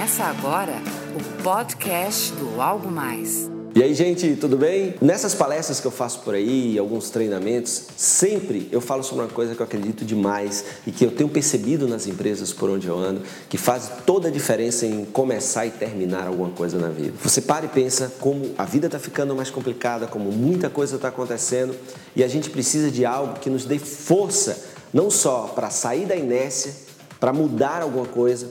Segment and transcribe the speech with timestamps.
[0.00, 0.72] Começa agora
[1.14, 3.50] o podcast do Algo Mais.
[3.74, 4.94] E aí, gente, tudo bem?
[4.98, 9.54] Nessas palestras que eu faço por aí, alguns treinamentos, sempre eu falo sobre uma coisa
[9.54, 13.20] que eu acredito demais e que eu tenho percebido nas empresas por onde eu ando,
[13.50, 17.12] que faz toda a diferença em começar e terminar alguma coisa na vida.
[17.22, 21.08] Você para e pensa como a vida está ficando mais complicada, como muita coisa está
[21.08, 21.76] acontecendo
[22.16, 24.64] e a gente precisa de algo que nos dê força,
[24.94, 26.72] não só para sair da inércia,
[27.20, 28.48] para mudar alguma coisa,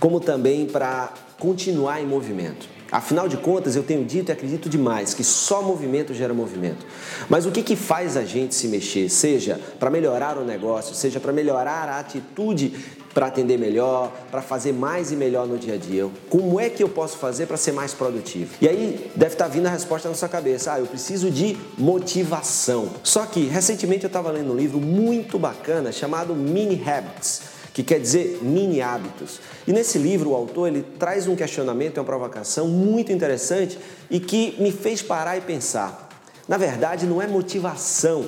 [0.00, 2.68] como também para continuar em movimento.
[2.90, 6.84] Afinal de contas, eu tenho dito e acredito demais que só movimento gera movimento.
[7.28, 9.08] Mas o que, que faz a gente se mexer?
[9.08, 12.74] Seja para melhorar o negócio, seja para melhorar a atitude
[13.14, 16.08] para atender melhor, para fazer mais e melhor no dia a dia.
[16.28, 18.54] Como é que eu posso fazer para ser mais produtivo?
[18.60, 21.56] E aí deve estar tá vindo a resposta na sua cabeça: ah, eu preciso de
[21.76, 22.88] motivação.
[23.02, 28.00] Só que recentemente eu estava lendo um livro muito bacana chamado Mini Habits que quer
[28.00, 29.40] dizer mini hábitos.
[29.66, 33.78] E nesse livro o autor ele traz um questionamento, uma provocação muito interessante
[34.10, 36.08] e que me fez parar e pensar.
[36.46, 38.26] Na verdade, não é motivação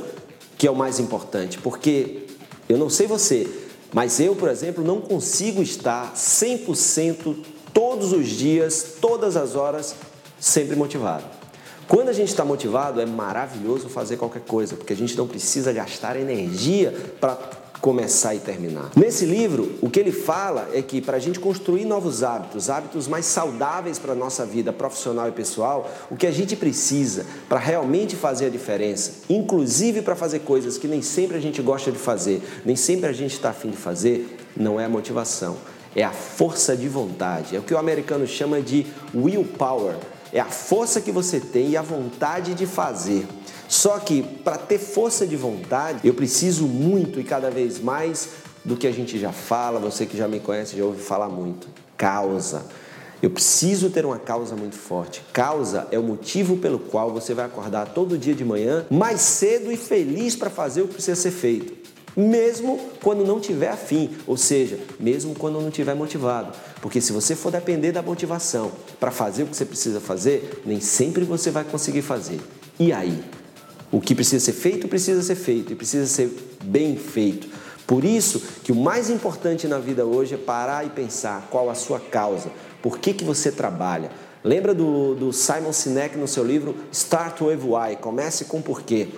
[0.56, 2.27] que é o mais importante, porque
[2.69, 3.47] eu não sei você,
[3.92, 7.36] mas eu, por exemplo, não consigo estar 100%
[7.75, 9.95] todos os dias, todas as horas,
[10.41, 11.25] sempre motivado.
[11.89, 15.73] Quando a gente está motivado, é maravilhoso fazer qualquer coisa, porque a gente não precisa
[15.73, 18.92] gastar energia para começar e terminar.
[18.97, 23.08] Nesse livro, o que ele fala é que para a gente construir novos hábitos, hábitos
[23.08, 27.58] mais saudáveis para a nossa vida profissional e pessoal, o que a gente precisa para
[27.58, 31.98] realmente fazer a diferença, inclusive para fazer coisas que nem sempre a gente gosta de
[31.98, 35.56] fazer, nem sempre a gente está afim de fazer, não é a motivação,
[35.96, 37.56] é a força de vontade.
[37.56, 39.96] É o que o americano chama de willpower.
[40.33, 43.27] É a força que você tem e a vontade de fazer.
[43.69, 48.28] Só que para ter força de vontade, eu preciso muito e cada vez mais
[48.64, 51.69] do que a gente já fala, você que já me conhece já ouve falar muito.
[51.97, 52.64] Causa.
[53.22, 55.22] Eu preciso ter uma causa muito forte.
[55.33, 59.70] Causa é o motivo pelo qual você vai acordar todo dia de manhã mais cedo
[59.70, 61.92] e feliz para fazer o que precisa ser feito.
[62.17, 66.52] Mesmo quando não tiver afim, ou seja, mesmo quando não tiver motivado.
[66.80, 70.80] Porque se você for depender da motivação para fazer o que você precisa fazer, nem
[70.80, 72.40] sempre você vai conseguir fazer.
[72.78, 73.22] E aí?
[73.90, 76.30] O que precisa ser feito, precisa ser feito e precisa ser
[76.64, 77.48] bem feito.
[77.86, 81.74] Por isso que o mais importante na vida hoje é parar e pensar qual a
[81.74, 84.11] sua causa, por que, que você trabalha.
[84.42, 89.08] Lembra do, do Simon Sinek no seu livro Start with Why, comece com porquê.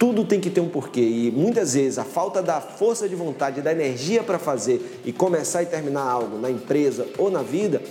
[0.00, 3.60] Tudo tem que ter um porquê e muitas vezes a falta da força de vontade,
[3.60, 7.82] da energia para fazer e começar e terminar algo na empresa ou na vida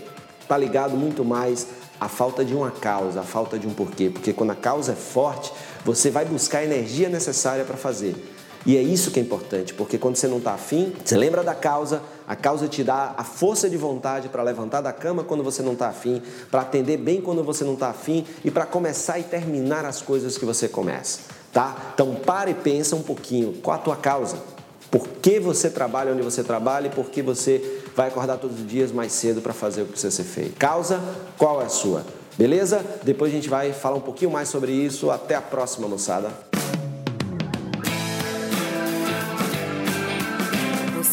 [0.41, 1.67] está ligado muito mais
[2.01, 4.09] à falta de uma causa, à falta de um porquê.
[4.09, 5.53] Porque quando a causa é forte,
[5.85, 8.15] você vai buscar a energia necessária para fazer.
[8.65, 11.53] E é isso que é importante, porque quando você não está afim, você lembra da
[11.53, 15.63] causa, a causa te dá a força de vontade para levantar da cama quando você
[15.63, 19.23] não está afim, para atender bem quando você não está afim e para começar e
[19.23, 21.75] terminar as coisas que você começa, tá?
[21.95, 24.37] Então para e pensa um pouquinho, qual a tua causa?
[24.91, 28.67] Por que você trabalha onde você trabalha e por que você vai acordar todos os
[28.67, 30.55] dias mais cedo para fazer o que precisa ser feito?
[30.55, 31.01] Causa,
[31.35, 32.05] qual é a sua?
[32.37, 32.85] Beleza?
[33.01, 35.09] Depois a gente vai falar um pouquinho mais sobre isso.
[35.09, 36.48] Até a próxima, moçada.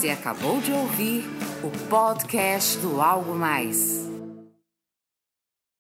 [0.06, 1.24] Você acabou de ouvir
[1.64, 4.05] o podcast do Algo Mais.